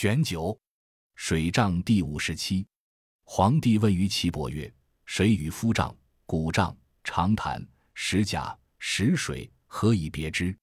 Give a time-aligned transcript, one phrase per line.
[0.00, 0.56] 卷九，
[1.16, 2.64] 水胀第五十七。
[3.24, 4.72] 皇帝问于岐伯曰
[5.04, 5.92] ：“水与夫胀、
[6.24, 7.60] 骨胀、长痰、
[7.94, 10.56] 石甲、石水，何以别之？”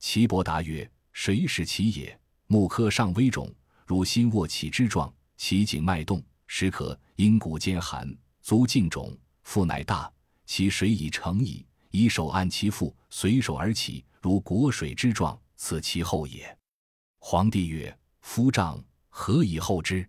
[0.00, 3.54] 岐伯答曰：“水使其也，木科上微肿，
[3.84, 8.08] 如心卧起之状，其颈脉动，时可因骨间寒，
[8.40, 10.10] 足胫肿，腹乃大，
[10.46, 11.66] 其水已成矣。
[11.90, 16.58] 以手按其腹，随手而起，如国水之状，此其后也。”
[17.20, 17.94] 皇帝曰。
[18.20, 20.08] 夫胀何以后之？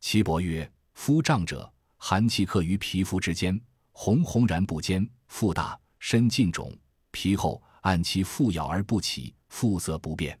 [0.00, 3.58] 岐伯曰：夫胀者，寒气克于皮肤之间，
[3.92, 6.76] 红红然不坚，腹大，身尽肿，
[7.10, 10.38] 皮厚，按其腹咬而不起，腹色不变，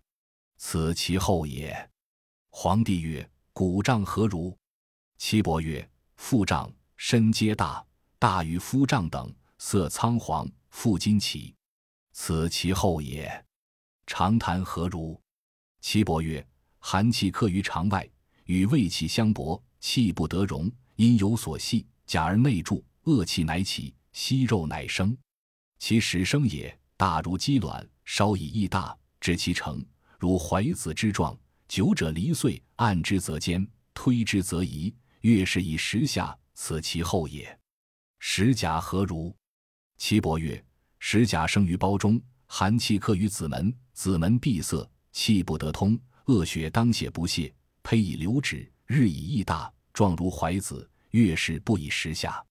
[0.56, 1.90] 此其后也。
[2.50, 4.56] 皇帝曰：骨胀何如？
[5.18, 7.84] 岐伯曰：腹胀，身皆大，
[8.18, 11.54] 大于夫胀等，色苍黄，腹筋起，
[12.12, 13.46] 此其后也。
[14.06, 15.20] 长痰何如？
[15.80, 16.44] 岐伯曰。
[16.84, 18.06] 寒气克于肠外，
[18.44, 25.16] 与胃气相搏，气不得容，因有所系，假而内注，恶气乃起，息肉乃生。
[25.78, 29.82] 其始生也，大如鸡卵，稍以益大，至其成，
[30.18, 31.38] 如怀子之状。
[31.68, 34.92] 久者离碎，按之则坚，推之则移。
[35.20, 37.56] 越是以时下，此其后也。
[38.18, 39.32] 石甲何如？
[39.98, 40.62] 岐伯曰：
[40.98, 45.96] 石甲生于胞中，寒气克于子门，子门闭塞，气不得通。
[46.26, 50.88] 恶血当血不泄，胚以流止，日以益大，状如怀子。
[51.10, 52.42] 月事不以时下，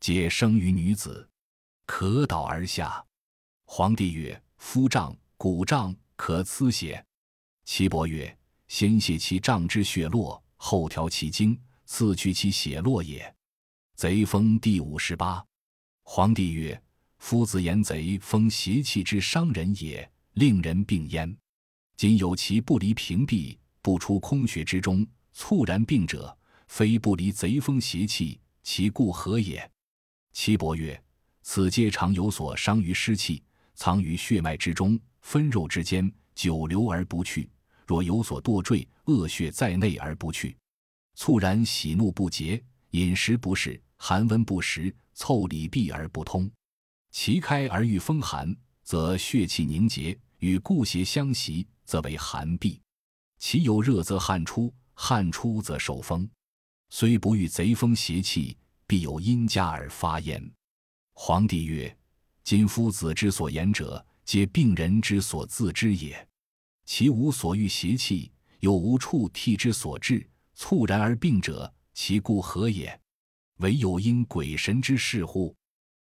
[0.00, 1.28] 皆生于女子，
[1.84, 3.04] 可倒而下。
[3.66, 7.04] 皇帝曰：夫胀、骨胀，可刺血。
[7.66, 8.34] 岐伯曰：
[8.66, 13.34] 先泄其胀之血络，后调其经，刺去其血络也。
[13.94, 15.44] 贼风第五十八。
[16.04, 16.82] 皇帝曰：
[17.18, 21.36] 夫子言贼风邪气之伤人也，令人病焉。
[21.98, 25.04] 今有其不离屏蔽，不出空穴之中，
[25.34, 29.68] 猝然病者，非不离贼风邪气，其故何也？
[30.32, 31.02] 岐伯曰：
[31.42, 33.42] 此皆常有所伤于湿气，
[33.74, 37.50] 藏于血脉之中，分肉之间，久留而不去。
[37.84, 40.56] 若有所堕坠，恶血在内而不去，
[41.16, 46.48] 猝然喜怒不节，饮食不适，寒温不食，凑里闭而不通。
[47.10, 51.66] 其开而遇风寒，则血气凝结，与故邪相袭。
[51.88, 52.78] 则为寒痹，
[53.38, 56.28] 其有热则汗出，汗出则受风，
[56.90, 58.54] 虽不遇贼风邪气，
[58.86, 60.52] 必有因加而发焉。
[61.14, 61.96] 皇帝曰：
[62.44, 66.28] 今夫子之所言者，皆病人之所自知也。
[66.84, 73.00] 其无所遇邪气，有无处替之所致，猝然而病者，其故何也？
[73.60, 75.56] 唯有因鬼神之事乎？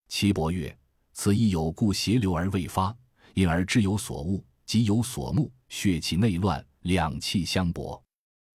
[0.06, 0.78] 岐伯曰：
[1.12, 2.97] 此亦有故邪流而未发，
[3.34, 5.50] 因而知有所悟，即有所目。
[5.72, 8.00] 血气内乱，两气相搏，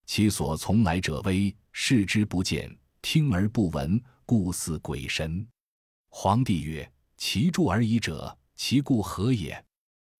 [0.06, 5.46] 其所从来者微，视之不见，听而不闻，故似鬼神。
[6.10, 9.62] 皇帝曰：其助而已者，其故何也？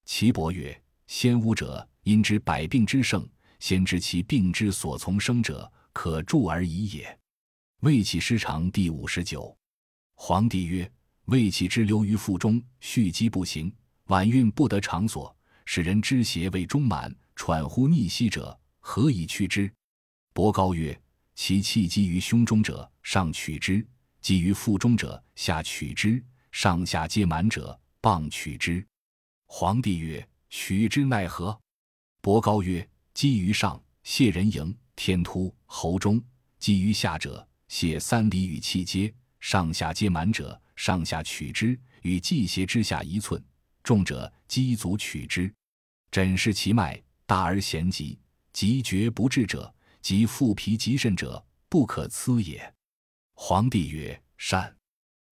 [0.06, 0.76] 岐伯曰：
[1.06, 7.20] 先巫者，因知百病之盛，先知其病之所从生者，可助而已也。
[7.82, 9.56] 胃气失常第五十九。
[10.16, 10.92] 皇帝曰：
[11.26, 13.72] 胃气之流于腹中，蓄积不行，
[14.06, 15.37] 晚运不得场所。
[15.70, 19.70] 使人知邪胃中满，喘呼逆息者，何以去之？
[20.32, 20.98] 伯高曰：
[21.36, 23.86] 其气积于胸中者，上取之；
[24.22, 26.24] 积于腹中者，下取之；
[26.54, 28.84] 上下皆满者，棒取之。
[29.46, 31.60] 皇帝曰：取之奈何？
[32.22, 36.18] 伯高曰：积于上，泄人迎天突喉中；
[36.60, 43.44] 积于下者，泄三里与气阶；上下皆满者，上下取之，与季邪之下一寸。
[43.84, 45.54] 重者积足取之，
[46.12, 48.18] 诊视其脉，大而弦急，
[48.54, 52.74] 急绝不治者，及腹皮及肾者，不可思也。
[53.34, 54.76] 皇帝曰：善。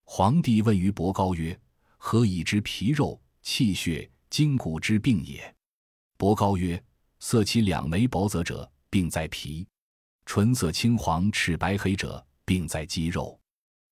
[0.04, 1.60] 皇帝问于伯高曰：
[1.98, 5.56] 何以知皮肉、气血、筋骨之病也？
[6.18, 6.82] 伯高曰：
[7.20, 9.66] 色其两眉薄泽者，病在皮；
[10.26, 13.40] 唇色青黄赤白黑者，病在肌肉；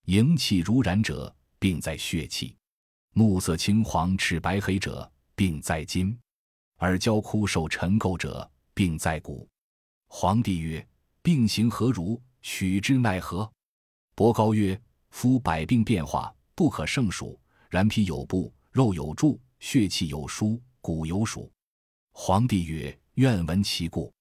[0.06, 2.56] 营气如燃者，病在血气。
[3.14, 6.16] 目色青黄赤白黑者，病在筋；
[6.78, 9.48] 而焦枯瘦沉垢者，病在骨。
[10.08, 10.86] 皇帝曰：
[11.22, 12.22] 病形何如？
[12.42, 13.50] 取之奈何？
[14.16, 14.80] 伯高曰：
[15.12, 17.40] 夫百病变化，不可胜数。
[17.70, 21.52] 然皮有布，肉有柱，血气有疏，骨有属。
[22.12, 24.14] 皇帝曰：愿闻其故。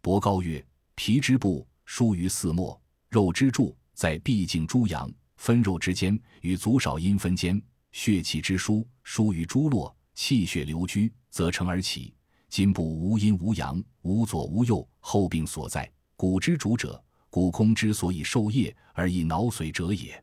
[0.00, 0.64] 伯高曰：
[0.94, 7.60] 皮之布疏于四末，肉之柱在毕竟诸阳分肉之间，与足少阴分间。
[7.90, 12.12] 血气之疏，疏于诸络，气血流居，则成而起；
[12.48, 15.90] 今不无阴无阳，无左无右，后病所在。
[16.14, 20.22] 古之主者，古空之所以受业而易脑髓者也。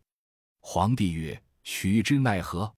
[0.62, 2.72] 皇帝曰：取之奈何？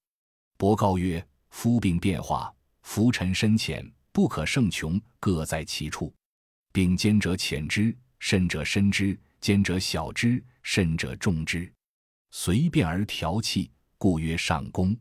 [0.58, 2.52] 伯高曰：夫病变化，
[2.84, 6.14] 浮沉深浅，不可胜穷，各在其处。
[6.72, 11.70] 病坚者浅之，甚者深之；坚者小之，甚者重之。
[12.30, 14.98] 随便而调气，故曰上攻。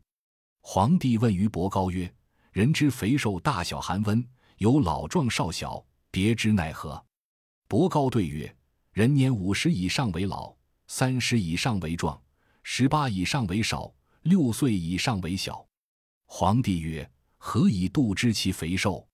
[0.59, 2.13] 皇帝问于伯高曰：
[2.51, 4.21] 人之肥瘦大小寒温，
[4.57, 5.81] 有老壮少小，
[6.11, 7.01] 别之奈何？
[7.65, 8.53] 伯高对曰：
[8.91, 10.53] 人年五十以上为老，
[10.85, 12.21] 三十以上为壮，
[12.61, 13.93] 十八以上为少，
[14.23, 15.65] 六岁以上为小。
[16.25, 19.07] 皇帝曰：何以度知其肥瘦？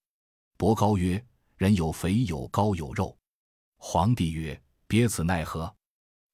[0.56, 1.24] 伯高曰：
[1.58, 3.16] 人有肥有高有肉。
[3.76, 5.72] 皇帝曰：别此奈何？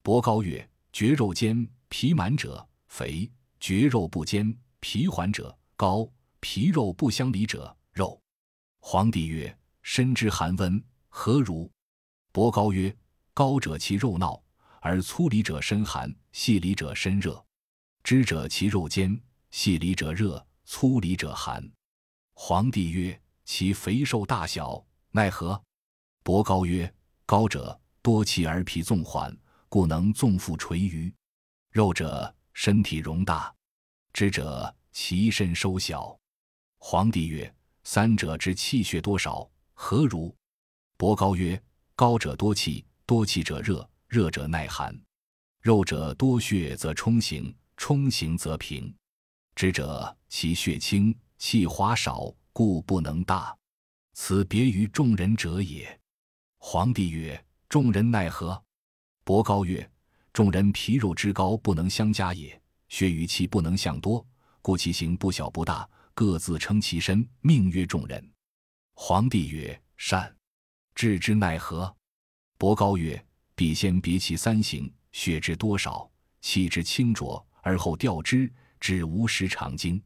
[0.01, 6.09] 伯高曰：绝肉坚皮满者肥，绝肉不坚皮缓者高。
[6.47, 8.21] 皮肉不相离者，肉。
[8.79, 11.69] 皇帝曰：“身之寒温何如？”
[12.31, 12.95] 伯高曰
[13.33, 14.39] ：“高者其肉闹，
[14.79, 17.43] 而粗离者身寒，细离者身热。
[18.03, 19.19] 知者其肉坚，
[19.49, 21.67] 细离者热，粗离者寒。”
[22.37, 25.59] 皇帝曰：“其肥瘦大小奈何？”
[26.21, 26.93] 伯高曰
[27.25, 29.35] ：“高者多气而皮纵缓，
[29.67, 31.11] 故能纵腹垂鱼；
[31.71, 33.51] 肉者身体容大，
[34.13, 36.15] 知者其身收小。”
[36.87, 37.51] 皇帝曰
[37.83, 40.31] ：“三者之气血多少，何如？”
[40.97, 41.59] 伯高曰
[41.97, 44.93] ：“高者多气，多气者热，热者耐寒；
[45.63, 48.93] 肉者多血，则充行，充行则平。
[49.55, 53.57] 知者其血清，气滑少，故不能大。
[54.13, 55.99] 此别于众人者也。”
[56.61, 58.63] 皇帝曰：“众人奈何？”
[59.25, 59.89] 伯高曰
[60.31, 64.23] ：“众人皮肉之高不能相加也，血与气不能相多，
[64.61, 68.31] 故其形不小不大。”各自称其身，命曰众人。
[68.93, 70.33] 皇帝曰：“善。”
[70.95, 71.93] 治之奈何？
[72.57, 73.21] 伯高曰
[73.53, 76.09] ：“必先别其三行，血之多少，
[76.39, 80.01] 气之清浊，而后调之，至无时常经。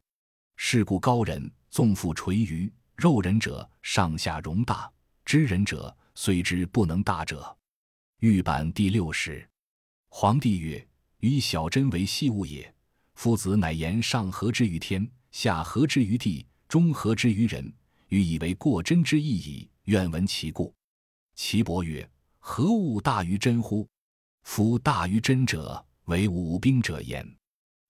[0.56, 4.92] 是故高人纵腹垂鱼，肉人者上下容大，
[5.24, 7.56] 知人者虽知不能大者。”
[8.18, 9.48] 玉版第六十。
[10.08, 10.84] 皇帝曰
[11.22, 12.74] ：“与小针为细物也。
[13.14, 17.72] 夫子乃言上合之于天。”下合之于地，中合之于人，
[18.08, 19.68] 予以为过真之意矣。
[19.84, 20.72] 愿闻其故。
[21.34, 23.88] 岐伯曰：“何物大于真乎？
[24.44, 27.26] 夫大于真者，为武兵者焉。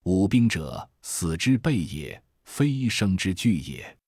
[0.05, 3.99] 武兵者，死之备也，非生之惧也。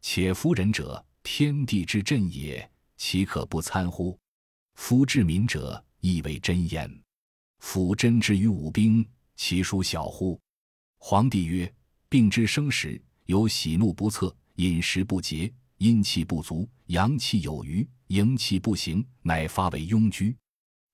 [0.00, 4.18] 且夫人者，天地之震也，岂可不参乎？
[4.74, 6.90] 夫治民者，亦为真焉。
[7.60, 9.06] 夫真之于武兵，
[9.36, 10.40] 其殊小乎？”
[10.98, 11.72] 皇帝曰。
[12.08, 20.34] 病之生时，有喜怒不测，饮食不节，阴气不足，阳气有余，营气不行，乃发为痈疽；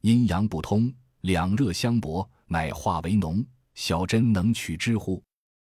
[0.00, 3.44] 阴阳不通，两热相搏，乃化为脓。
[3.74, 5.22] 小针能取之乎？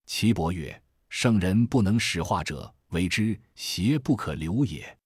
[0.06, 4.98] 岐伯曰：“圣人不能使化者，为之邪不可留也。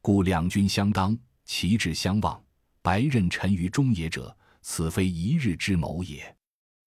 [0.00, 2.42] 故两军相当，旗帜相望，
[2.80, 6.34] 白刃沉于中野者，此非一日之谋也。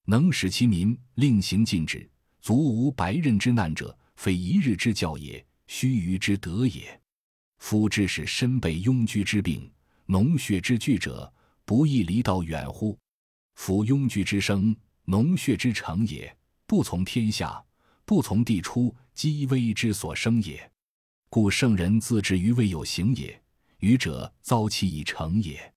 [0.05, 2.07] 能使其民令行禁止。”
[2.43, 7.01] 足无白刃之难者，非一日之教也，须臾之德也。
[7.59, 9.71] 夫致使身被庸居之病，
[10.07, 12.99] 脓血之聚者，不亦离道远乎？
[13.55, 16.35] 夫庸居之生，脓血之成也，
[16.67, 17.63] 不从天下，
[18.03, 20.69] 不从地出，积微之所生也。
[21.29, 23.41] 故圣人自治于未有形也，
[23.79, 25.73] 愚者遭其以成也。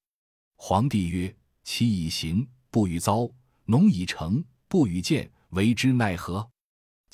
[0.56, 1.32] 皇帝曰：
[1.62, 3.30] 其以形不与遭，
[3.66, 6.50] 脓以成不与见，为之奈何？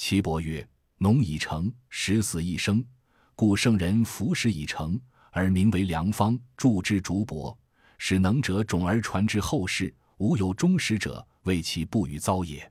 [0.05, 0.69] 岐伯曰
[0.99, 2.85] ：“农已成，十死一生，
[3.37, 7.57] 故圣人服食已成，而名为良方，助之竹帛，
[7.99, 9.95] 使能者种而传之后世。
[10.17, 12.69] 无有忠实者，为其不与遭也。”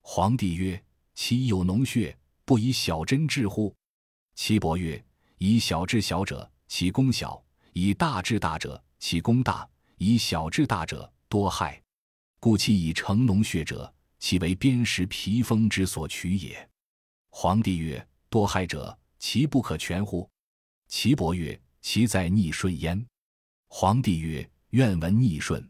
[0.00, 0.82] 皇帝曰
[1.14, 3.76] ：“其有脓血，不以小针治乎？”
[4.34, 5.04] 岐伯曰
[5.36, 7.38] ：“以小治小者，其功小；
[7.74, 11.78] 以大治大者，其功大；以小治大者，多害。
[12.40, 16.70] 故其以成脓血者。”其为砭石皮风之所取也。
[17.30, 20.30] 皇帝曰：“多害者，其不可全乎？”
[20.86, 23.04] 岐伯曰：“其在逆顺焉。”
[23.66, 25.68] 皇帝曰：“愿闻逆顺。”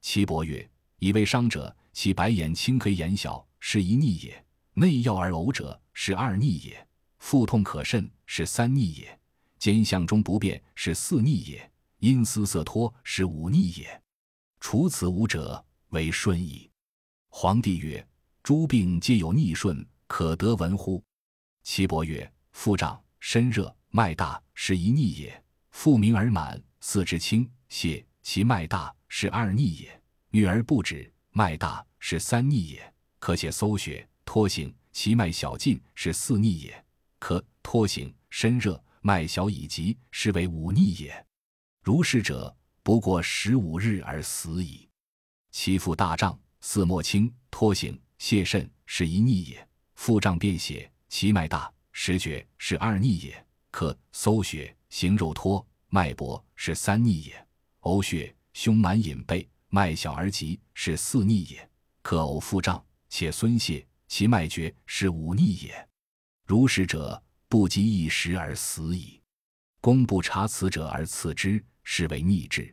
[0.00, 0.66] 岐伯曰
[1.00, 6.72] ：“以为伤者，其白眼青黑眼小，是一逆也；内药而呕者，是二逆也；
[7.18, 9.06] 腹痛可甚，是三逆也；
[9.58, 11.60] 肩项中不便，是四逆也；
[11.98, 14.02] 阴丝色脱，是五逆也。
[14.60, 16.70] 除此五者，为顺矣。”
[17.34, 18.06] 皇帝曰
[18.44, 21.02] ：“诸病皆有逆顺，可得闻乎？”
[21.64, 25.32] 岐伯曰：“腹胀、身热、脉大，是一逆也；
[25.70, 29.88] 腹鸣而满，四肢轻泄，其脉大，是二逆也；
[30.28, 32.82] 女而不止，脉大，是三逆也；
[33.18, 36.70] 咳血搜血，脱行，其脉小尽，是四逆也；
[37.18, 41.26] 可脱行，身热，脉小已急，是为五逆也。
[41.82, 44.86] 如是者，不过十五日而死矣。
[45.50, 49.56] 其腹大胀，四莫清，脱行，泄肾，是一逆也；
[49.96, 53.32] 腹胀便血，其脉大，实厥，是二逆也；
[53.72, 57.32] 咳搜血，行肉脱，脉搏，是三逆也；
[57.80, 61.58] 呕血，胸满隐背，脉小而急，是四逆也；
[62.04, 65.88] 咳呕腹胀，且孙泄，其脉绝，是五逆也。
[66.46, 69.20] 如是者，不及一时而死矣。
[69.80, 72.72] 公不察此者而刺之，是为逆之。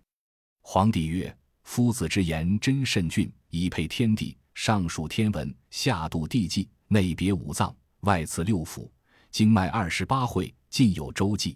[0.62, 1.36] 皇帝曰
[1.70, 4.36] ：“夫子之言真甚峻，以配天地。
[4.56, 8.90] 上述天文，下度地纪，内别五脏，外次六腑，
[9.30, 11.56] 经脉二十八会，尽有周记。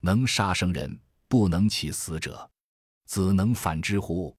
[0.00, 2.50] 能杀生人，不能起死者，
[3.06, 4.36] 子能反之乎？”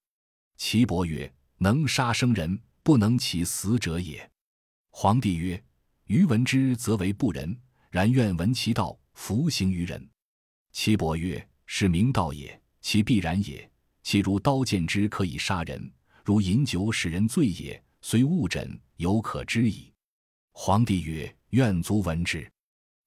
[0.60, 4.29] 岐伯曰：“能杀生人，不能起死者也。”
[4.91, 5.63] 皇帝曰
[6.07, 7.57] ：“余闻之，则为不仁。
[7.89, 10.10] 然愿闻其道，弗行于人。”
[10.74, 13.72] 岐伯曰：“是明道也，其必然也。
[14.05, 15.91] 其如刀剑之可以杀人，
[16.24, 19.91] 如饮酒使人醉也，虽误诊，犹可知矣。”
[20.53, 22.47] 皇帝曰：“愿卒闻之。”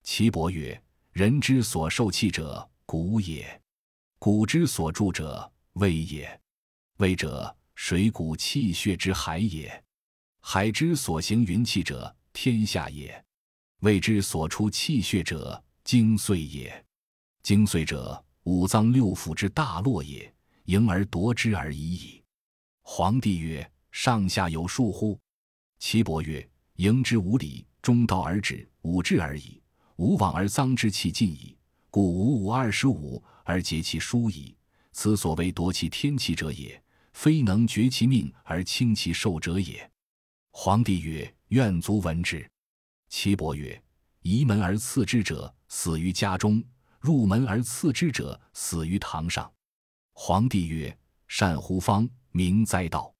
[0.03, 3.45] 岐伯曰：“人之所受气者，骨也；
[4.19, 6.41] 骨之所住者，胃也。
[6.97, 9.71] 胃者，水谷气血之海也；
[10.41, 13.25] 海之所行云气者，天下也。
[13.83, 16.85] 胃之所出气血者，精髓也。”
[17.45, 20.35] 精髓者，五脏六腑之大络也，
[20.69, 22.23] 迎而夺之而已矣。
[22.83, 25.19] 皇帝曰：“上下有数乎？”
[25.81, 26.47] 岐伯曰
[26.77, 29.63] ：“迎之无礼，中道而止，五至而已。
[29.97, 31.57] 无往而脏之气尽矣，
[31.89, 34.55] 故五五二十五而结其疏矣。
[34.93, 36.81] 此所谓夺其天气者也，
[37.15, 39.91] 非能绝其命而轻其寿者也。”
[40.53, 42.47] 皇帝曰：“愿卒闻之。”
[43.09, 43.83] 岐伯曰
[44.21, 46.63] ：“移门而次之者，死于家中。”
[47.01, 49.51] 入门而次之者，死于堂上。
[50.21, 50.95] 皇帝曰
[51.29, 53.15] ：“善乎方，明哉道！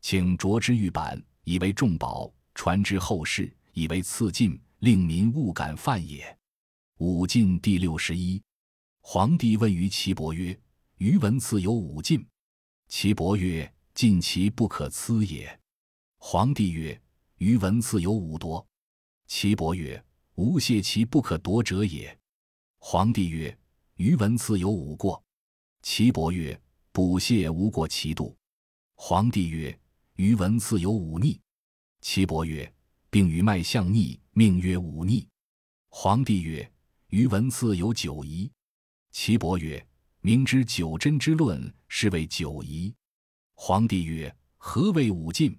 [0.00, 6.36] 请着之玉板，以为重宝，传之后世，以为赐禁，令民勿敢犯也。”
[6.96, 8.42] 五禁第六十一。
[9.02, 10.58] 皇帝问于岐伯曰
[10.96, 12.26] ：“余闻赐有五禁。”
[12.88, 15.60] 岐伯曰：“禁其不可辞也。”
[16.16, 16.98] 皇帝曰
[17.36, 18.66] ：“余闻赐有五夺。”
[19.28, 20.02] 岐伯曰
[20.36, 22.18] ：“无谢其不可夺者也。”
[22.80, 23.56] 皇帝曰
[23.96, 25.22] ：“余闻赐有五过。”
[25.90, 26.60] 岐伯曰
[26.92, 28.36] ：“补泻无过其度。”
[28.94, 29.76] 皇帝曰
[30.16, 31.40] ：“余闻赐有五逆。”
[32.02, 32.70] 岐伯曰
[33.08, 35.26] ：“病与脉相逆，命曰五逆。”
[35.88, 36.70] 皇帝曰
[37.08, 38.52] ：“余闻赐有九疑。”
[39.12, 39.84] 岐伯曰
[40.20, 42.94] ：“明知九针之论，是谓九疑。”
[43.56, 45.58] 皇帝曰：“何谓五禁？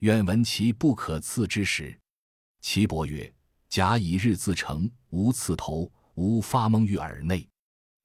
[0.00, 1.96] 愿闻其不可刺之时。”
[2.60, 3.32] 岐伯曰
[3.70, 7.48] ：“甲乙日自成，无刺头。”无发蒙于耳内，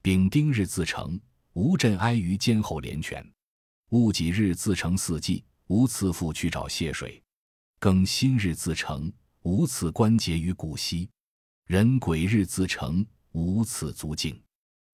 [0.00, 1.20] 丙丁日自成，
[1.56, 3.18] 无震哀于肩后连泉；
[3.88, 7.18] 戊己日自成四季，无次腹去找泄水；
[7.80, 9.10] 庚辛日自成，
[9.40, 11.08] 无次关节于骨膝；
[11.64, 14.38] 壬癸日自成，无次足径。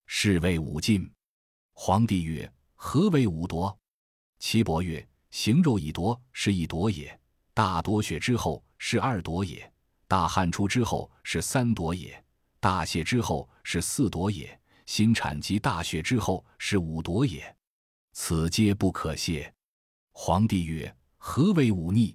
[0.06, 1.12] 是谓五禁。
[1.74, 3.76] 皇帝曰：何为五夺？
[4.38, 7.10] 岐伯曰：行肉以夺，是一夺也；
[7.56, 9.68] 大夺血之后，是二夺也；
[10.08, 12.24] 大汗出之后，是三夺也。
[12.60, 14.61] 大泄之后是四夺也，
[14.94, 17.56] 新产及大血之后是五夺也，
[18.12, 19.50] 此皆不可泄。
[20.12, 22.14] 皇帝曰：何为五逆？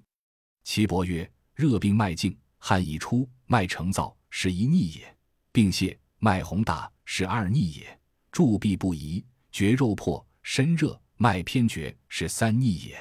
[0.63, 5.07] 岐伯曰：热病脉静，汗已出，脉成燥，是一逆也；
[5.51, 7.83] 病泄，脉宏大，是二逆也；
[8.31, 12.95] 驻闭不移，绝肉破，身热，脉偏绝，是三逆也；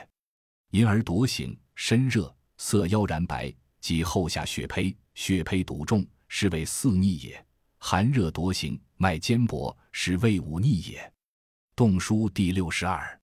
[0.70, 6.02] 淫而夺行，身热，色妖然白，即后下血胚，血胚笃重。
[6.28, 7.45] 是为四逆也，
[7.88, 11.12] 寒热夺行，脉坚薄，是胃五逆也。
[11.76, 13.20] 动书第六十二。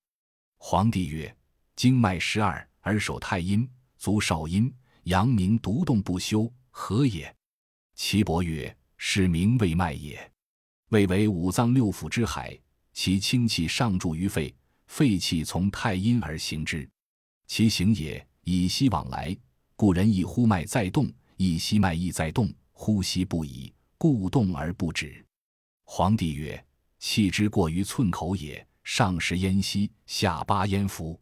[0.56, 1.36] 皇帝曰：
[1.76, 3.68] 经脉十二而守太阴，
[3.98, 7.30] 足少阴，阳明独动不休，何也？
[7.94, 10.32] 岐伯曰：是名胃脉也。
[10.88, 12.58] 胃为五脏六腑之海，
[12.94, 14.56] 其清气上注于肺，
[14.86, 16.88] 肺气从太阴而行之。
[17.46, 19.36] 其行也，以息往来，
[19.76, 22.50] 故人一呼脉在动，以息脉亦在动。
[22.72, 23.70] 呼吸不已，
[24.04, 25.24] 故动而不止。
[25.84, 26.62] 皇帝曰
[27.00, 31.18] ：“气之过于寸口也，上食咽息，下八咽服，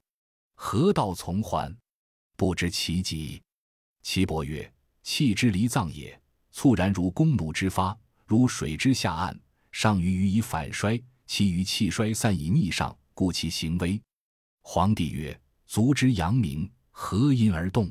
[0.54, 1.72] 何道从还？
[2.36, 3.40] 不知其极。”
[4.02, 4.68] 岐伯曰
[5.04, 6.20] ：“气之离脏也，
[6.50, 7.96] 猝然如弓弩之发，
[8.26, 14.02] 如水之下岸，上于鱼以反衰，其余气衰散以逆上，故其行微。
[14.62, 17.88] 皇帝曰：足之阳明，何因而动？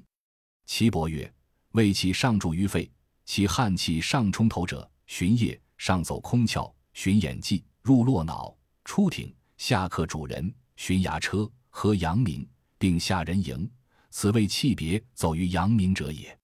[0.66, 1.34] 岐伯曰：
[1.72, 2.92] 为其上注于肺，
[3.26, 12.48] 其汗气上冲头者，循液上走空窍，循眼际入络脑，出挺下克主人，循牙车合阳明，
[12.78, 13.70] 并下人迎。
[14.10, 16.38] 此谓气别走于阳明者也。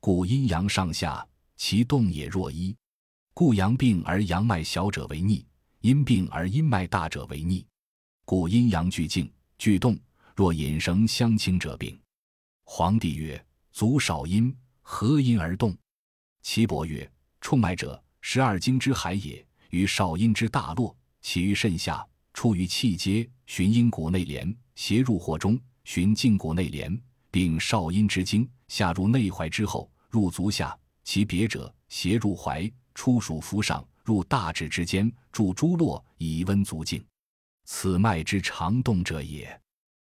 [0.00, 2.76] 故阴阳上下，其动也若一。
[3.32, 5.46] 故阳病而阳脉小者为逆，
[5.80, 7.66] 阴病而阴脉大者为逆。
[8.24, 9.98] 故阴阳俱静俱动，
[10.34, 11.98] 若引绳相倾者病。
[12.64, 13.42] 皇帝曰：
[13.72, 15.76] 足少阴，何因而动？
[16.48, 17.10] 岐伯曰：
[17.40, 26.98] 冲脉者，十二经之海也，于少阴之大络，起于肾下，出于气街，循阴谷内连，斜入火中，循胫骨内连，
[27.32, 32.72] 并少阴之经下入内踝之后，入足下，其别者，斜入踝。
[32.94, 37.04] 出属腹上，入大指之间，注诸络，以温足境。
[37.64, 39.60] 此脉之常动者也。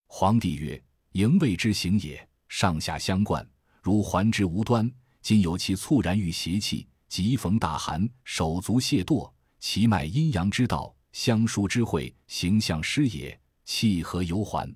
[0.07, 3.45] 皇帝曰：营卫之行也，上下相贯，
[3.81, 4.89] 如环之无端。
[5.21, 13.39] 今有其猝然遇邪气，急逢大寒，手足懈惰，其脉阴阳之道，相疏之会，形象失也。
[13.63, 14.73] 气何由还？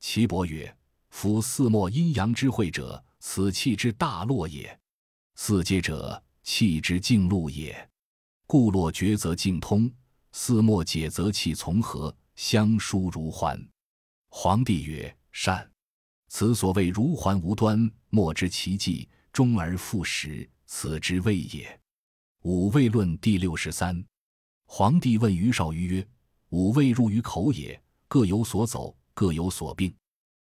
[0.00, 0.74] 岐伯曰：
[1.10, 4.78] 夫四末阴阳之会者，此气之大落也。
[5.34, 6.22] 四阶者。
[6.44, 7.88] 气之静路也，
[8.48, 9.88] 故落绝则静通，
[10.32, 13.64] 四末解则气从和，相疏如环。
[14.28, 15.70] 皇帝曰：善。
[16.26, 21.80] 此所谓如环无端，莫知其迹，终而复始，此之谓也。
[22.42, 24.04] 五味论第六十三。
[24.66, 26.06] 皇帝问于少于曰：
[26.50, 29.94] 五味入于口也，各有所走，各有所病。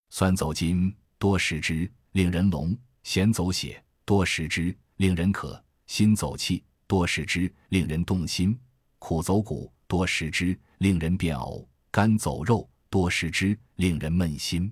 [0.09, 5.61] 酸走筋，多食之，令人聋；咸走血，多食之，令人渴。
[5.87, 8.57] 辛走气，多食之，令人动心；
[8.99, 14.71] 苦走骨，多食之，令人变呕；甘走肉，多食之，令人闷心。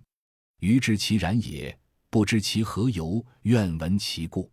[0.62, 1.78] 余知其然也，
[2.16, 4.50] 不知其何由，愿闻其故。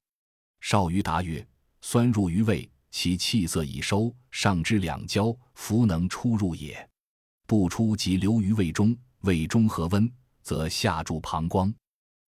[0.60, 1.46] 少于答曰：
[1.80, 6.90] 酸入于胃，其气色已收，上之两焦，弗能出入也。
[7.46, 11.72] 不出即留于胃中，胃中和温，则下注膀胱，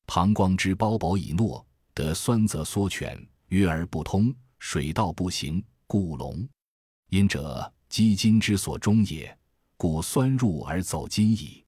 [0.07, 3.05] 膀胱之包薄以诺，得酸则缩蜷。
[3.49, 6.49] 约而不通，水道不行，故聋。
[7.09, 9.37] 阴者，积筋之所终也，
[9.77, 11.65] 故酸入而走筋矣。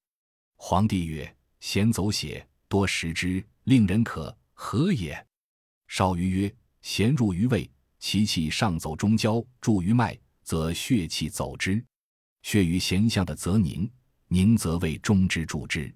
[0.54, 5.26] 皇帝曰：咸走血，多食之，令人渴，何也？
[5.88, 11.82] 少于曰：咸入于胃，其气上走中焦，注于脉，则血气走之。
[12.42, 13.90] 血与咸相的，则凝，
[14.28, 15.92] 凝则胃中之注之，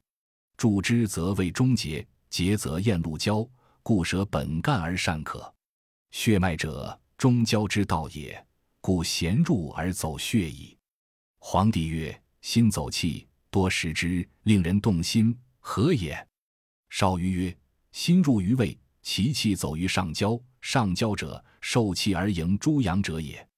[0.57, 3.49] 注之则胃中结，结则咽路焦，
[3.83, 5.53] 故舍本干而善可。
[6.13, 8.47] 血脉者，中焦之道也，
[8.81, 10.77] 故咸入而走血矣。
[11.39, 16.27] 皇帝曰：心走气，多食之，令人动心，何也？
[16.91, 17.57] 少于曰：
[17.93, 23.49] 心入于胃，其气走于上焦，上焦者，受气而迎诸阳者也。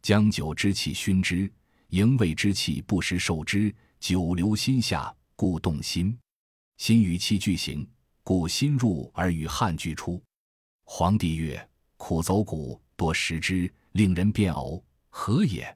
[0.00, 1.52] 将久之气熏之，
[1.88, 6.18] 营卫之气不时受之，久留心下，故动心。
[6.78, 7.86] 心与气俱行，
[8.22, 10.22] 故心入而与汗俱出。
[10.84, 11.68] 皇帝曰。
[11.98, 15.74] 苦走骨，多食之，令人变呕，何也？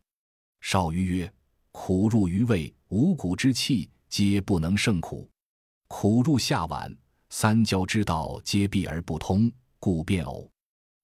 [0.60, 1.32] 少于曰：
[1.72, 5.26] 苦入于胃，五谷之气皆不能胜苦；
[5.88, 6.94] 苦入下脘，
[7.30, 10.48] 三焦之道皆闭而不通，故变呕。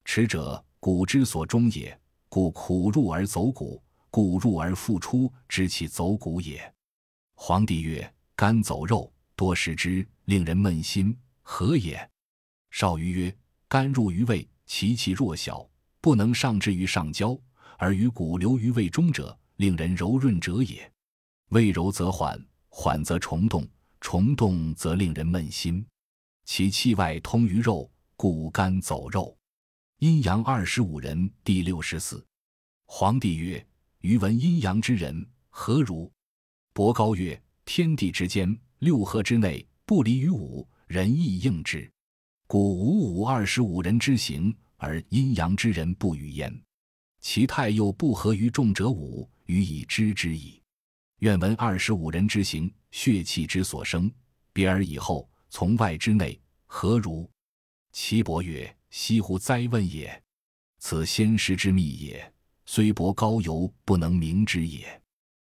[0.05, 6.75] 耻者，骨之所终也，故苦入而走骨，故入而复出，知其走骨也。
[7.35, 12.11] 皇帝曰：肝走肉，多食之，令人闷心，何也？
[12.71, 13.37] 少于曰：
[13.69, 14.47] 肝入于胃。
[14.69, 15.65] 其气弱小，
[16.01, 17.39] 不能上至于上焦，
[17.79, 20.93] 而于骨留于胃中者，令人柔润者也。
[21.51, 22.37] 胃柔则缓，
[22.69, 23.65] 缓则虫动，
[24.01, 25.87] 虫动则令人闷心。
[26.47, 29.37] 其气外通于肉，故肝走肉。
[29.99, 32.25] 阴阳二十五人第六十四。
[32.87, 33.67] 皇帝曰：
[34.03, 36.09] 余闻阴阳之人何如？
[36.73, 41.91] 伯高曰：天地之间，六合之内，不离于五，人亦应之。
[42.47, 46.63] 故五五二十五人之行，而阴阳之人不与焉。
[47.21, 50.63] 其态又不合于众者五，予以知之矣。
[51.19, 54.09] 愿闻二十五人之行，血气之所生，
[54.53, 57.31] 别而以后，从外之内，何如？
[57.93, 60.23] 岐伯曰：西乎哉问也！
[60.79, 62.33] 此先师之秘也，
[62.65, 65.03] 虽博高游，不能明之也。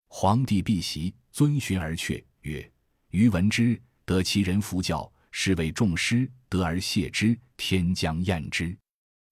[0.09, 2.71] 皇帝辟席，遵循而却，曰：
[3.11, 5.11] 余闻之，得其人服教。
[5.35, 8.77] 是为众师得而谢之，天将厌之；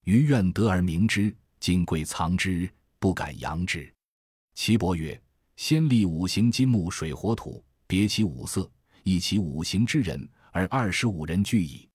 [0.04, 2.66] 余愿得而明之，金贵藏之，
[2.98, 3.92] 不敢扬之。
[4.54, 5.22] 岐伯曰
[5.56, 11.88] ：“先立五行金木水火土，别其五色，以其五行之人，而二十五人俱矣。”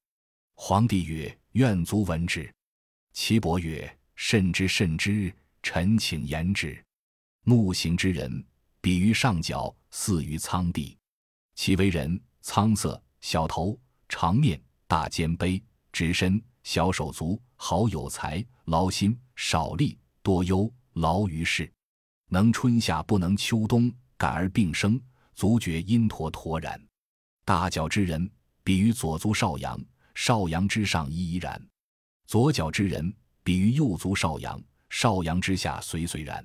[0.56, 2.52] 皇帝曰：“愿卒闻之。”
[3.14, 5.34] 岐伯曰：“慎之，慎之。
[5.62, 6.80] 臣请言之。
[7.44, 8.46] 木行之人，
[8.82, 10.96] 比于上角，似于苍帝。
[11.56, 21.72] 其为人，苍色，小头，长面，大肩背，直身，小手足，好有才，劳心，少力，多忧，劳于事。
[22.30, 25.02] 能春夏不能秋冬，感而病生，
[25.34, 26.80] 足厥阴陀陀然。
[27.44, 28.30] 大脚之人，
[28.66, 29.80] 比于左足少阳，
[30.16, 31.62] 少阳之上怡怡然。
[32.26, 36.44] 左脚之人，比于右足少阳，少阳之下随随然。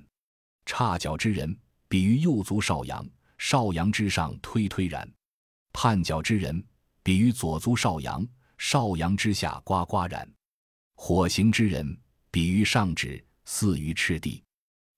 [0.67, 1.57] 差脚之人，
[1.87, 3.03] 比于右足少阳，
[3.39, 5.11] 少阳之上推推然。
[5.73, 6.63] 叛脚之人，
[7.01, 8.23] 比于左足少阳，
[8.59, 10.31] 少阳之下呱呱然。
[10.93, 14.43] 火行之人，比于上指，似于赤地。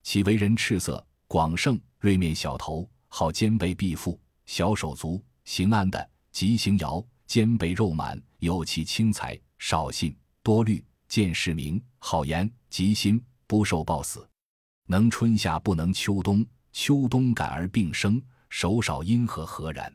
[0.02, 14.28] 其为人赤色，广盛，锐面小头，好肩背臂腹，小手足，行安的，吉行摇，肩背肉满，有其轻财，少信，多虑，见世明，好言，急心，不受暴死。
[14.86, 19.92] 能春夏不能秋冬，秋冬感而并生，手少阴和何然？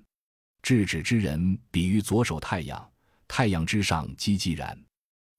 [0.62, 2.90] 智止之人，比于左手太阳，
[3.28, 4.76] 太阳之上积寂然；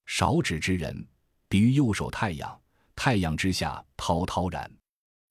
[0.06, 1.06] 少止之人，
[1.48, 2.60] 比于右手太阳，
[2.96, 4.64] 太阳之下滔滔然；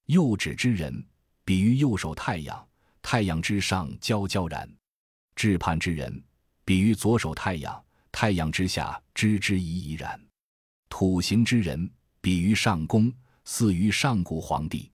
[0.06, 1.04] 右指之人，
[1.44, 2.68] 比于右手太阳，
[3.02, 4.64] 太阳之上焦焦然；
[5.34, 6.22] 至盼之人，
[6.70, 10.16] 比于左手太阳，太阳之下枝枝怡怡然；
[10.88, 13.12] 土行之人，比于上宫。
[13.44, 14.88] 似于上古皇帝，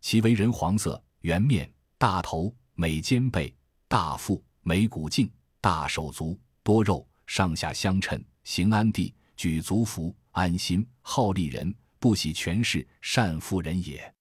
[0.00, 3.54] 其为人黄色，圆面，大头，美肩背，
[3.86, 5.30] 大腹，眉骨净，
[5.60, 14.12] 大手足，多肉，上下相称，行安地，举足服，安心，好利人，不喜权势，善富人也。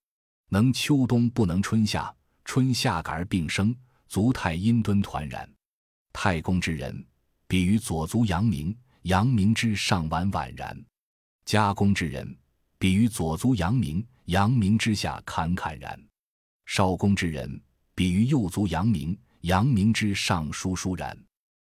[0.49, 3.75] 能秋冬不能春夏，春夏感而并生，
[4.07, 5.51] 足太阴敦团然。
[6.13, 7.05] 太公之人，
[7.47, 10.85] 比于左足阳明，阳明之上宛宛然。
[11.45, 12.37] 家公之人。
[12.81, 15.95] 比于左足阳明，阳明之下侃侃然；
[16.65, 17.61] 少公之人，
[17.93, 21.15] 比于右足阳明，阳明之上舒舒然；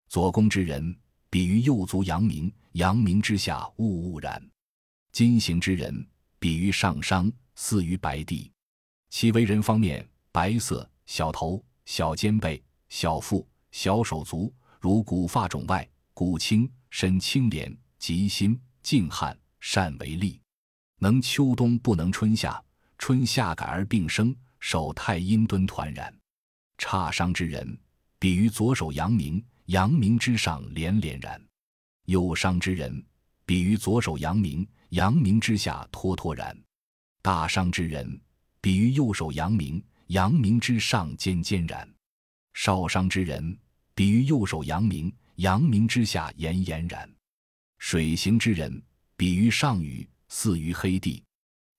[0.08, 0.98] 左公之人，
[1.30, 4.36] 比于右足阳明，阳明之下兀兀然；
[5.12, 6.04] 金行之人，
[6.40, 8.50] 比于上商，似于白帝。
[9.08, 13.46] 其为人方面，白色，小头，小肩背，小腹，
[13.76, 20.40] 小手足，如骨发肿外，骨清，身清廉，极心，静汗，善为利。
[20.98, 22.58] 能秋冬不能春夏，
[22.96, 26.10] 春夏改而并生，手太阴敦团然。
[26.78, 27.78] 差伤之人，
[28.18, 31.38] 比于左手阳明，阳明之上连连然；
[32.06, 33.04] 右伤之人，
[33.44, 36.50] 比于左手阳明，阳明之下脱脱然；
[37.20, 38.18] 大伤之人，
[38.62, 41.86] 比于右手阳明，阳明之上尖尖然；
[42.54, 43.58] 少伤之人，
[43.96, 47.08] 比于右手阳明，阳明之下炎炎然；
[47.78, 48.80] 水行之人，
[49.16, 50.08] 比于上雨。
[50.28, 51.22] 似于黑地，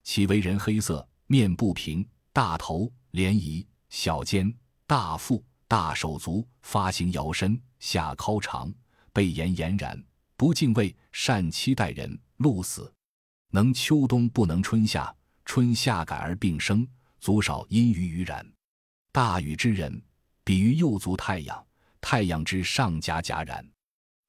[0.03, 4.51] 其为人黑色，面不平，大头，连仪，小肩，
[4.85, 8.73] 大腹，大手足，发形摇身，下尻长，
[9.11, 10.01] 背炎炎然，
[10.37, 12.91] 不敬畏，善期待人，鹿死。
[13.51, 16.87] 能秋冬不能春夏，春夏改而并生，
[17.19, 18.49] 足少阴于于然。
[19.11, 20.01] 大禹之人，
[20.45, 21.66] 比于右足太阳，
[22.09, 23.61] 太阳之上夹夹然；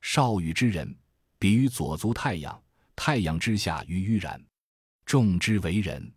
[0.00, 0.92] 少羽之人，
[1.38, 2.60] 比于左足太阳。
[2.96, 4.44] 太阳之下于于然，
[5.06, 6.12] 众之为人，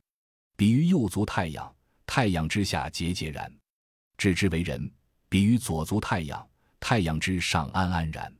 [0.57, 1.71] 比于右足太阳；
[2.07, 3.55] 太阳之下节节然，
[4.17, 4.91] 治之为人，
[5.29, 6.43] 比于左足太阳；
[6.79, 8.35] 太阳之上安安然。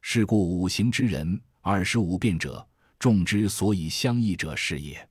[0.00, 5.08] 是故五行之人，二十五变者，众之所以相异者是也。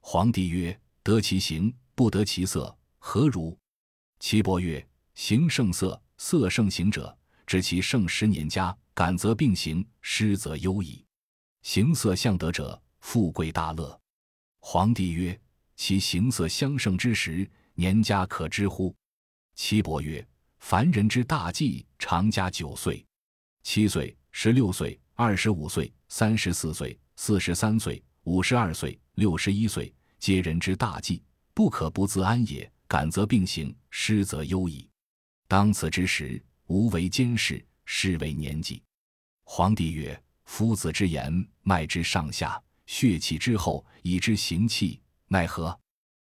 [0.00, 3.56] 皇帝曰：得其形，不得其色，何如？
[4.18, 4.84] 岐伯曰：
[5.14, 11.04] 形胜色，色盛行者，知其盛十年家，感则并行，失则忧矣。
[11.62, 13.98] 形色相得者，富贵大乐。
[14.58, 15.40] 皇帝曰
[15.76, 18.94] ：“其形色相胜之时，年家可知乎？”
[19.54, 20.26] 岐伯曰
[20.58, 23.06] ：“凡人之大忌，常加九岁、
[23.62, 31.22] 七岁、十六岁、二十五岁、三十四岁、四十三岁、五十二岁、六十一岁，皆人之大忌，
[31.54, 32.70] 不可不自安也。
[32.88, 34.87] 感则并行，失则忧矣。
[35.48, 38.80] 当此之时，无为监视，是为年纪。”
[39.42, 40.22] 皇帝曰。
[40.44, 45.78] 夫子之言，脉之上下，血气之后，以知行气，奈何？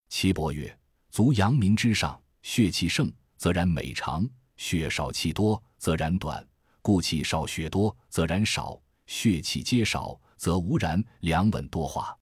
[0.08, 0.74] 岐伯曰：
[1.10, 4.26] 足阳明之上，血气盛，则然美长；
[4.56, 6.44] 血少气多，则然短。
[6.80, 11.04] 故气少血多，则然少；血气皆少，则无然。
[11.20, 12.16] 两稳多化。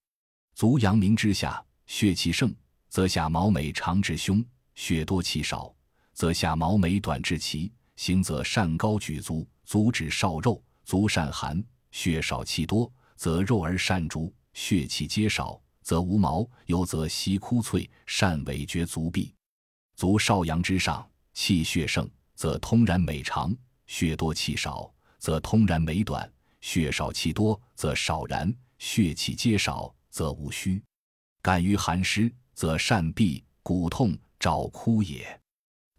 [0.56, 2.52] 足阳明之下，血气盛，
[2.88, 5.73] 则下毛美长至胸；血多气少，
[6.14, 7.70] 则下毛眉短至齐。
[7.96, 11.62] 行则善高举足，足指少肉，足善寒。
[11.90, 16.44] 血少气多，则肉而善足；血气皆少，则无毛。
[16.66, 19.32] 有则膝枯脆，善尾绝足臂。
[19.94, 23.54] 足少阳之上，气血盛，则通然美长；
[23.86, 26.28] 血多气少，则通然美短；
[26.60, 30.82] 血少气多，则少然；血气皆少，则无虚。
[31.40, 35.40] 感于寒湿，则善痹、骨痛、爪枯也。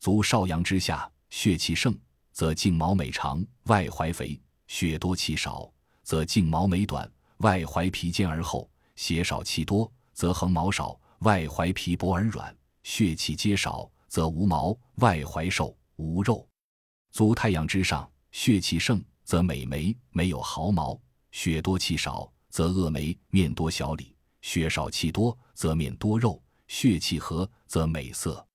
[0.05, 1.11] 足少阳之下。
[1.31, 1.97] 血气盛，
[2.31, 5.67] 则颈毛美长，外踝肥；血多气少，
[6.03, 16.47] 则颈毛美短，外踝皮坚而厚；血少气多，则横毛少，外踝皮薄而软；血气皆少，则无毛，外踝瘦无肉。
[17.09, 24.13] 足太阳之上，血气盛，则美眉，没有毫毛；血多气少，则恶眉，面多小里；
[24.43, 28.47] 血少气多，则面多肉；血气和，则美色。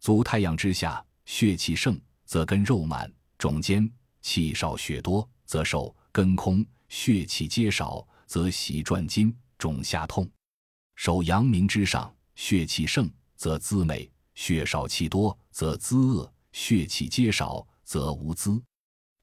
[0.00, 2.00] 足太阳之下，血气盛。
[2.30, 3.90] 则根肉满，肿坚，
[4.22, 10.30] 气少血多，则瘦；根空，血气皆少，则喜转筋，肿下痛。
[10.94, 18.62] 手阳明之上，血气盛，则滋美；血少气多，则滋恶；血气皆少，则无滋。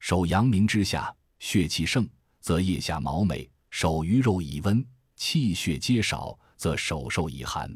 [0.00, 2.06] 手阳明之下，血气盛，
[2.40, 4.86] 则腋下毛美；手余肉以温，
[5.16, 7.74] 气血皆少，则手受以寒。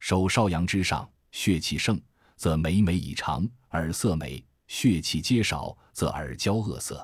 [0.00, 2.02] 手少阳之上，血气盛，
[2.36, 4.44] 则眉美以长，耳色美。
[4.68, 6.96] 血气皆少，则耳焦恶色；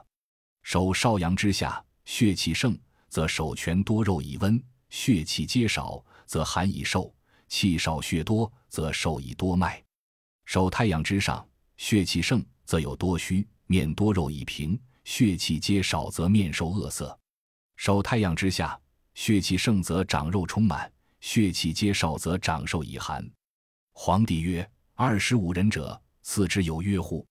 [0.62, 2.76] 手少阳之下，血气盛，
[3.08, 7.12] 则手拳多肉以温；血气皆少，则寒以瘦；
[7.46, 9.80] 气少血多，则瘦以多脉。
[10.44, 17.16] 手太阳之上，血气盛，则有多虚；面多肉以平；血气皆少，则面瘦恶色。
[17.76, 18.76] 手太阳之下，
[19.14, 20.90] 血气盛，则长肉充满；
[21.20, 23.24] 血气皆少，则长瘦以寒。
[23.92, 24.68] 皇帝曰
[25.04, 27.26] ：“二十五人者，四之有曰乎？”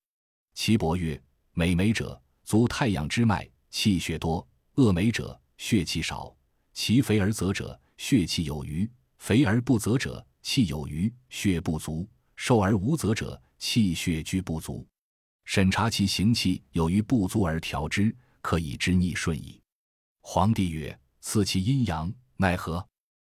[0.56, 1.18] 岐伯曰
[1.56, 6.36] ：“美美者，足太阳之脉，气血多；恶美者，血气少。
[6.74, 8.86] 其肥而泽者，血气有余；
[9.20, 12.06] 肥而不泽者，气有余，血不足；
[12.36, 14.86] 瘦而无泽者，气血俱不足。
[15.46, 19.62] 审查其行气有余不足而调之，可以知逆顺矣。”
[20.20, 22.86] 皇帝曰：“赐其阴阳，奈何？”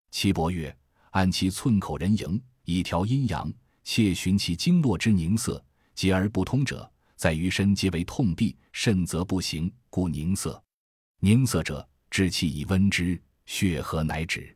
[0.09, 0.75] 岐伯曰
[1.13, 10.61] ：“按其寸口人形，以调阴阳，切寻其经络之凝涩，结而不通者。”在于身皆为痛痹，肾则不行，故凝涩。
[11.19, 14.53] 凝涩者，治气以温之，血和乃止。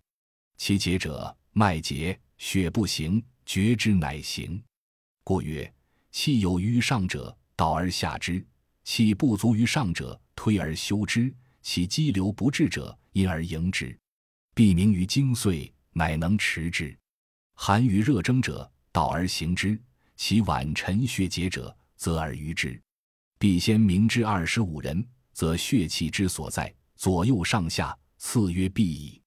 [0.58, 4.62] 其结者，脉结，血不行，绝之乃行。
[5.24, 5.72] 故曰：
[6.12, 8.44] 气有余上者，导而下之；
[8.84, 13.98] 气不足于上者，推而修之；其激流不至者，因而迎之。
[14.54, 16.98] 必明于精髓，乃能持之。
[17.54, 19.78] 寒于热蒸者，道而行之；
[20.16, 22.82] 其脘沉血结者，则而愚之，
[23.38, 29.22] 必先明之二十五人，则血气之所在，左右上下，次曰必矣。